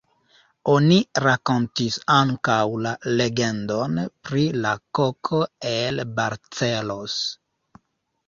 [0.75, 2.55] Oni rakontis ankaŭ
[2.85, 5.41] la legendon pri la koko
[5.73, 7.19] el Barcelos.